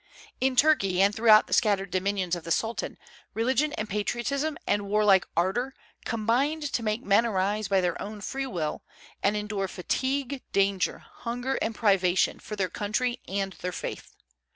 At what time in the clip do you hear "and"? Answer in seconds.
0.99-1.13, 3.73-3.87, 4.65-4.87, 9.21-9.37, 11.61-11.75, 13.27-13.53